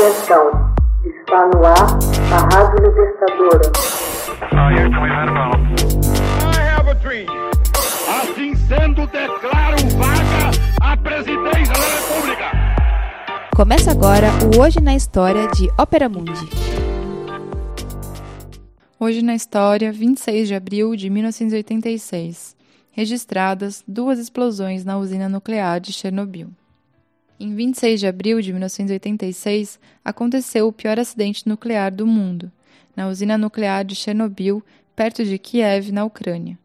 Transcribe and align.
Atenção, 0.00 0.72
está 1.04 1.46
no 1.48 1.62
ar 1.62 1.98
a 2.32 2.56
Rádio 2.56 2.88
Libertadora. 2.88 3.70
Assim 8.08 8.54
sendo, 8.54 9.06
declaro 9.08 9.76
vaga 9.98 10.50
a 10.80 10.96
presidência 10.96 11.74
da 11.74 11.86
República. 11.98 12.50
Começa 13.54 13.90
agora 13.90 14.28
o 14.56 14.62
Hoje 14.62 14.80
na 14.80 14.94
História 14.96 15.46
de 15.48 15.68
Ópera 15.78 16.08
Mundi. 16.08 16.48
Hoje 18.98 19.20
na 19.20 19.34
História, 19.34 19.92
26 19.92 20.48
de 20.48 20.54
abril 20.54 20.96
de 20.96 21.10
1986. 21.10 22.56
Registradas 22.90 23.84
duas 23.86 24.18
explosões 24.18 24.82
na 24.82 24.96
usina 24.96 25.28
nuclear 25.28 25.78
de 25.78 25.92
Chernobyl. 25.92 26.48
Em 27.42 27.54
26 27.54 28.00
de 28.00 28.06
abril 28.06 28.42
de 28.42 28.52
1986, 28.52 29.80
aconteceu 30.04 30.68
o 30.68 30.72
pior 30.72 31.00
acidente 31.00 31.48
nuclear 31.48 31.90
do 31.90 32.06
mundo, 32.06 32.52
na 32.94 33.08
usina 33.08 33.38
nuclear 33.38 33.82
de 33.82 33.94
Chernobyl, 33.94 34.62
perto 34.94 35.24
de 35.24 35.38
Kiev, 35.38 35.90
na 35.90 36.04
Ucrânia. 36.04 36.58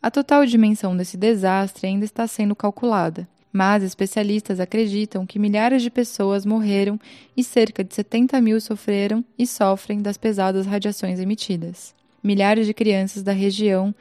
A 0.00 0.10
total 0.10 0.46
dimensão 0.46 0.96
desse 0.96 1.18
desastre 1.18 1.86
ainda 1.86 2.06
está 2.06 2.26
sendo 2.26 2.56
calculada, 2.56 3.28
mas 3.52 3.82
especialistas 3.82 4.58
acreditam 4.58 5.26
que 5.26 5.38
milhares 5.38 5.82
de 5.82 5.90
pessoas 5.90 6.46
morreram 6.46 6.98
e 7.36 7.44
cerca 7.44 7.84
de 7.84 7.94
70 7.94 8.40
mil 8.40 8.58
sofreram 8.58 9.22
e 9.38 9.46
sofrem 9.46 10.00
das 10.00 10.16
pesadas 10.16 10.64
radiações 10.64 11.20
emitidas. 11.20 11.94
Milhares 12.24 12.66
de 12.66 12.72
crianças 12.72 13.22
da 13.22 13.32
região 13.32 13.94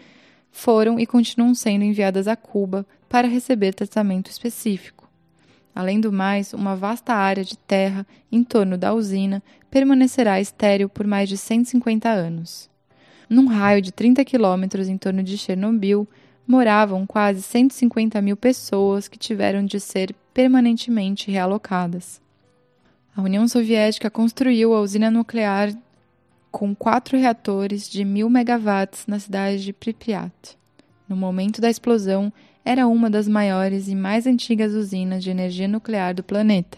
foram 0.50 0.98
e 0.98 1.06
continuam 1.06 1.54
sendo 1.54 1.84
enviadas 1.84 2.26
a 2.26 2.38
Cuba 2.38 2.86
para 3.10 3.28
receber 3.28 3.74
tratamento 3.74 4.32
específico. 4.32 5.01
Além 5.74 6.00
do 6.02 6.12
mais, 6.12 6.54
uma 6.54 6.76
vasta 6.76 7.14
área 7.14 7.44
de 7.44 7.58
terra 7.58 8.06
em 8.32 8.44
torno 8.44 8.78
da 8.78 8.94
usina 8.94 9.42
permanecerá 9.70 10.40
estéril 10.42 10.90
por 10.90 11.08
mais 11.08 11.30
de 11.30 11.38
150 11.38 12.10
anos. 12.10 12.70
Num 13.30 13.48
raio 13.48 13.82
de 13.82 13.92
30 13.92 14.26
quilômetros 14.26 14.90
em 14.90 14.98
torno 14.98 15.24
de 15.24 15.38
Chernobyl, 15.38 16.08
moravam 16.46 17.06
quase 17.08 17.42
150 17.42 18.22
mil 18.22 18.36
pessoas 18.36 19.08
que 19.08 19.18
tiveram 19.18 19.66
de 19.66 19.80
ser 19.80 20.14
permanentemente 20.34 21.32
realocadas. 21.32 22.22
A 23.16 23.22
União 23.22 23.48
Soviética 23.48 24.10
construiu 24.10 24.74
a 24.74 24.82
usina 24.82 25.10
nuclear 25.10 25.74
com 26.52 26.76
quatro 26.76 27.18
reatores 27.18 27.90
de 27.90 28.04
1000 28.04 28.30
megawatts 28.30 29.06
na 29.08 29.20
cidade 29.20 29.64
de 29.64 29.72
Pripyat. 29.72 30.58
No 31.08 31.16
momento 31.16 31.62
da 31.62 31.70
explosão, 31.70 32.32
era 32.64 32.88
uma 32.88 33.10
das 33.10 33.28
maiores 33.28 33.88
e 33.88 33.96
mais 33.96 34.28
antigas 34.28 34.74
usinas 34.74 35.24
de 35.24 35.30
energia 35.30 35.68
nuclear 35.68 36.14
do 36.14 36.24
planeta. 36.24 36.78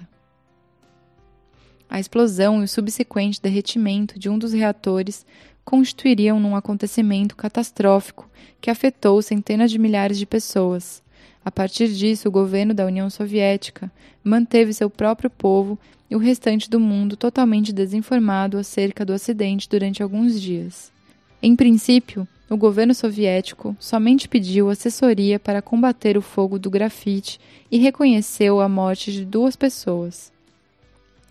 A 1.89 1.99
explosão 1.99 2.61
e 2.61 2.63
o 2.63 2.67
subsequente 2.67 3.41
derretimento 3.41 4.17
de 4.17 4.29
um 4.29 4.37
dos 4.37 4.53
reatores 4.53 5.25
constituiriam 5.63 6.39
num 6.39 6.55
acontecimento 6.55 7.35
catastrófico 7.35 8.29
que 8.59 8.69
afetou 8.69 9.21
centenas 9.21 9.69
de 9.69 9.77
milhares 9.77 10.17
de 10.17 10.25
pessoas. 10.25 11.03
A 11.45 11.51
partir 11.51 11.89
disso, 11.89 12.27
o 12.27 12.31
governo 12.31 12.73
da 12.73 12.85
União 12.85 13.09
Soviética 13.09 13.91
manteve 14.23 14.73
seu 14.73 14.89
próprio 14.89 15.29
povo 15.29 15.77
e 16.09 16.15
o 16.15 16.19
restante 16.19 16.69
do 16.69 16.79
mundo 16.79 17.17
totalmente 17.17 17.73
desinformado 17.73 18.57
acerca 18.57 19.05
do 19.05 19.13
acidente 19.13 19.67
durante 19.69 20.01
alguns 20.01 20.39
dias. 20.39 20.91
Em 21.41 21.55
princípio, 21.55 22.27
o 22.49 22.57
governo 22.57 22.93
soviético 22.93 23.75
somente 23.79 24.27
pediu 24.27 24.69
assessoria 24.69 25.39
para 25.39 25.61
combater 25.61 26.17
o 26.17 26.21
fogo 26.21 26.59
do 26.59 26.69
grafite 26.69 27.39
e 27.71 27.77
reconheceu 27.77 28.59
a 28.59 28.67
morte 28.67 29.11
de 29.11 29.25
duas 29.25 29.55
pessoas. 29.55 30.31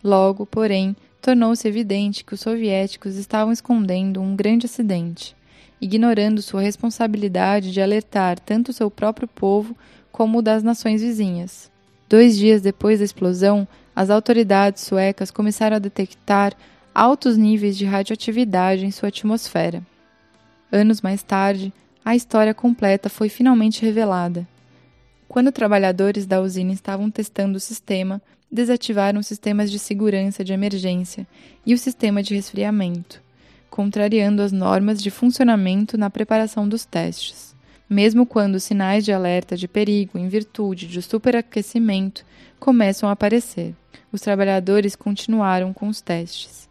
Logo, 0.03 0.47
porém, 0.47 0.97
tornou-se 1.21 1.67
evidente 1.69 2.25
que 2.25 2.35
os 2.35 2.41
soviéticos 2.41 3.17
estavam 3.17 3.53
escondendo 3.53 4.21
um 4.21 4.35
grande 4.35 4.67
acidente, 4.67 5.37
ignorando 5.81 6.43
sua 6.43 6.61
responsabilidade 6.61 7.73
de 7.73 7.81
alertar 7.81 8.41
tanto 8.41 8.73
seu 8.73 8.91
próprio 8.91 9.29
povo 9.29 9.77
como 10.11 10.39
o 10.39 10.43
das 10.43 10.63
nações 10.63 11.01
vizinhas. 11.01 11.71
Dois 12.09 12.37
dias 12.37 12.61
depois 12.61 12.99
da 12.99 13.05
explosão, 13.05 13.67
as 13.95 14.11
autoridades 14.11 14.83
suecas 14.83 15.31
começaram 15.31 15.77
a 15.77 15.81
detectar 15.81 16.55
altos 16.95 17.37
níveis 17.37 17.77
de 17.77 17.85
radioatividade 17.85 18.85
em 18.85 18.91
sua 18.91 19.09
atmosfera. 19.09 19.83
Anos 20.75 21.03
mais 21.03 21.23
tarde, 21.23 21.71
a 22.03 22.17
história 22.17 22.55
completa 22.55 23.11
foi 23.11 23.29
finalmente 23.29 23.85
revelada. 23.85 24.49
Quando 25.29 25.53
trabalhadores 25.53 26.25
da 26.25 26.41
usina 26.41 26.73
estavam 26.73 27.11
testando 27.11 27.59
o 27.59 27.61
sistema, 27.61 28.23
desativaram 28.51 29.23
sistemas 29.23 29.71
de 29.71 29.79
segurança 29.79 30.43
de 30.43 30.55
emergência 30.55 31.27
e 31.67 31.75
o 31.75 31.79
sistema 31.79 32.23
de 32.23 32.35
resfriamento, 32.35 33.23
contrariando 33.69 34.41
as 34.41 34.51
normas 34.51 35.03
de 35.03 35.11
funcionamento 35.11 35.99
na 35.99 36.09
preparação 36.09 36.67
dos 36.67 36.87
testes. 36.87 37.55
Mesmo 37.89 38.25
quando 38.25 38.59
sinais 38.59 39.05
de 39.05 39.13
alerta 39.13 39.59
de 39.59 39.69
perigo 39.69 40.19
em 40.19 40.27
virtude 40.27 40.87
do 40.87 41.03
superaquecimento 41.03 42.25
começam 42.59 43.11
a 43.11 43.13
aparecer, 43.13 43.75
os 44.11 44.23
trabalhadores 44.23 44.97
continuaram 44.97 45.71
com 45.75 45.89
os 45.89 46.01
testes. 46.01 46.67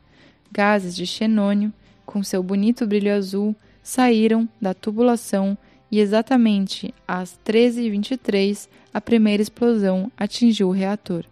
Gases 0.51 0.95
de 0.95 1.05
xenônio, 1.05 1.71
com 2.03 2.23
seu 2.23 2.41
bonito 2.41 2.87
brilho 2.87 3.13
azul, 3.13 3.55
saíram 3.83 4.47
da 4.59 4.73
tubulação 4.73 5.57
e 5.91 5.99
exatamente 5.99 6.93
às 7.07 7.37
13h23 7.45 8.67
a 8.93 9.01
primeira 9.01 9.43
explosão 9.43 10.11
atingiu 10.17 10.69
o 10.69 10.71
reator. 10.71 11.25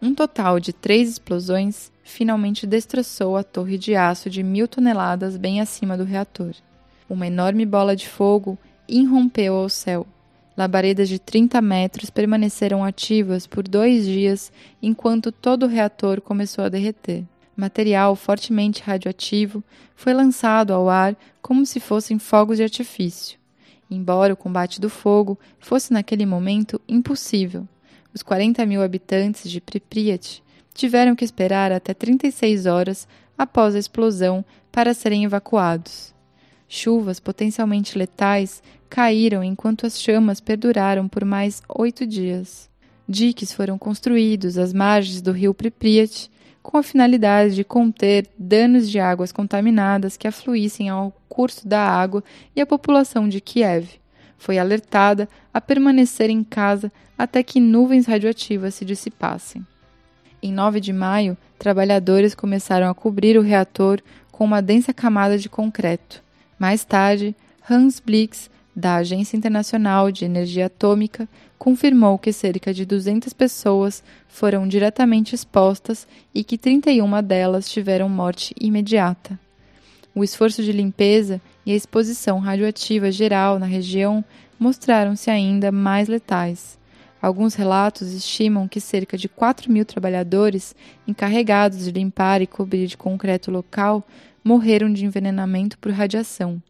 Um 0.00 0.14
total 0.14 0.60
de 0.60 0.72
três 0.72 1.08
explosões 1.08 1.90
finalmente 2.04 2.66
destroçou 2.66 3.36
a 3.36 3.42
torre 3.42 3.76
de 3.76 3.94
aço 3.94 4.30
de 4.30 4.42
mil 4.42 4.68
toneladas 4.68 5.36
bem 5.36 5.60
acima 5.60 5.96
do 5.96 6.04
reator. 6.04 6.54
Uma 7.08 7.26
enorme 7.26 7.64
bola 7.66 7.96
de 7.96 8.08
fogo 8.08 8.58
irrompeu 8.86 9.54
ao 9.54 9.68
céu. 9.68 10.06
Labaredas 10.56 11.08
de 11.08 11.18
30 11.18 11.60
metros 11.60 12.10
permaneceram 12.10 12.84
ativas 12.84 13.46
por 13.46 13.66
dois 13.66 14.04
dias 14.04 14.52
enquanto 14.82 15.32
todo 15.32 15.64
o 15.64 15.68
reator 15.68 16.20
começou 16.20 16.64
a 16.64 16.68
derreter 16.68 17.24
material 17.58 18.14
fortemente 18.14 18.82
radioativo, 18.82 19.62
foi 19.96 20.14
lançado 20.14 20.72
ao 20.72 20.88
ar 20.88 21.16
como 21.42 21.66
se 21.66 21.80
fossem 21.80 22.18
fogos 22.18 22.56
de 22.56 22.62
artifício. 22.62 23.36
Embora 23.90 24.32
o 24.32 24.36
combate 24.36 24.80
do 24.80 24.88
fogo 24.88 25.38
fosse 25.58 25.92
naquele 25.92 26.24
momento 26.24 26.80
impossível, 26.88 27.66
os 28.14 28.22
40 28.22 28.64
mil 28.64 28.82
habitantes 28.82 29.50
de 29.50 29.60
Pripyat 29.60 30.42
tiveram 30.72 31.16
que 31.16 31.24
esperar 31.24 31.72
até 31.72 31.92
36 31.92 32.66
horas 32.66 33.08
após 33.36 33.74
a 33.74 33.78
explosão 33.78 34.44
para 34.70 34.94
serem 34.94 35.24
evacuados. 35.24 36.14
Chuvas 36.68 37.18
potencialmente 37.18 37.98
letais 37.98 38.62
caíram 38.88 39.42
enquanto 39.42 39.86
as 39.86 40.00
chamas 40.00 40.40
perduraram 40.40 41.08
por 41.08 41.24
mais 41.24 41.62
oito 41.68 42.06
dias. 42.06 42.68
Diques 43.08 43.52
foram 43.52 43.78
construídos 43.78 44.58
às 44.58 44.72
margens 44.72 45.22
do 45.22 45.32
rio 45.32 45.54
Pripyat 45.54 46.30
com 46.68 46.76
a 46.76 46.82
finalidade 46.82 47.54
de 47.54 47.64
conter 47.64 48.26
danos 48.38 48.90
de 48.90 49.00
águas 49.00 49.32
contaminadas 49.32 50.18
que 50.18 50.28
afluíssem 50.28 50.90
ao 50.90 51.16
curso 51.26 51.66
da 51.66 51.80
água 51.80 52.22
e 52.54 52.60
a 52.60 52.66
população 52.66 53.26
de 53.26 53.40
Kiev 53.40 53.88
foi 54.36 54.58
alertada 54.58 55.26
a 55.52 55.62
permanecer 55.62 56.28
em 56.28 56.44
casa 56.44 56.92
até 57.16 57.42
que 57.42 57.58
nuvens 57.58 58.04
radioativas 58.04 58.74
se 58.74 58.84
dissipassem. 58.84 59.66
Em 60.42 60.52
9 60.52 60.78
de 60.78 60.92
maio, 60.92 61.38
trabalhadores 61.58 62.34
começaram 62.34 62.90
a 62.90 62.94
cobrir 62.94 63.38
o 63.38 63.42
reator 63.42 64.02
com 64.30 64.44
uma 64.44 64.60
densa 64.60 64.92
camada 64.92 65.38
de 65.38 65.48
concreto. 65.48 66.22
Mais 66.58 66.84
tarde, 66.84 67.34
Hans 67.68 67.98
Blix 67.98 68.50
da 68.78 68.94
Agência 68.94 69.36
Internacional 69.36 70.12
de 70.12 70.24
Energia 70.24 70.66
Atômica 70.66 71.28
confirmou 71.58 72.16
que 72.16 72.32
cerca 72.32 72.72
de 72.72 72.86
200 72.86 73.32
pessoas 73.32 74.04
foram 74.28 74.68
diretamente 74.68 75.34
expostas 75.34 76.06
e 76.32 76.44
que 76.44 76.56
31 76.56 77.20
delas 77.20 77.68
tiveram 77.68 78.08
morte 78.08 78.54
imediata. 78.60 79.36
O 80.14 80.22
esforço 80.22 80.62
de 80.62 80.70
limpeza 80.70 81.40
e 81.66 81.72
a 81.72 81.74
exposição 81.74 82.38
radioativa 82.38 83.10
geral 83.10 83.58
na 83.58 83.66
região 83.66 84.24
mostraram-se 84.60 85.28
ainda 85.28 85.72
mais 85.72 86.06
letais. 86.06 86.78
Alguns 87.20 87.56
relatos 87.56 88.12
estimam 88.12 88.68
que 88.68 88.80
cerca 88.80 89.18
de 89.18 89.28
4 89.28 89.72
mil 89.72 89.84
trabalhadores 89.84 90.72
encarregados 91.04 91.84
de 91.84 91.90
limpar 91.90 92.42
e 92.42 92.46
cobrir 92.46 92.86
de 92.86 92.96
concreto 92.96 93.50
local 93.50 94.06
morreram 94.44 94.92
de 94.92 95.04
envenenamento 95.04 95.76
por 95.78 95.90
radiação. 95.90 96.62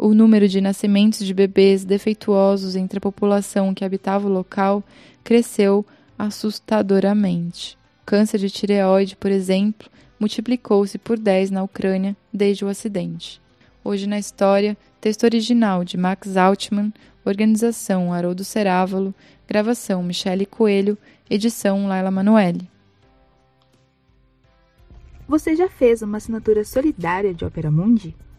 O 0.00 0.14
número 0.14 0.46
de 0.46 0.60
nascimentos 0.60 1.26
de 1.26 1.34
bebês 1.34 1.84
defeituosos 1.84 2.76
entre 2.76 2.98
a 2.98 3.00
população 3.00 3.74
que 3.74 3.84
habitava 3.84 4.28
o 4.28 4.32
local 4.32 4.84
cresceu 5.24 5.84
assustadoramente. 6.16 7.76
O 8.02 8.06
câncer 8.06 8.38
de 8.38 8.48
tireoide, 8.48 9.16
por 9.16 9.32
exemplo, 9.32 9.90
multiplicou-se 10.18 10.96
por 10.98 11.18
10 11.18 11.50
na 11.50 11.64
Ucrânia 11.64 12.16
desde 12.32 12.64
o 12.64 12.68
acidente. 12.68 13.42
Hoje 13.82 14.06
na 14.06 14.20
história, 14.20 14.76
texto 15.00 15.24
original 15.24 15.82
de 15.82 15.96
Max 15.96 16.36
Altman, 16.36 16.92
organização 17.24 18.12
Haroldo 18.12 18.44
Cerávalo, 18.44 19.12
gravação 19.48 20.00
Michele 20.00 20.46
Coelho, 20.46 20.96
edição 21.28 21.88
Laila 21.88 22.12
Manoeli. 22.12 22.70
Você 25.26 25.56
já 25.56 25.68
fez 25.68 26.02
uma 26.02 26.18
assinatura 26.18 26.64
solidária 26.64 27.34
de 27.34 27.44
Opera 27.44 27.70
Mundi? 27.70 28.14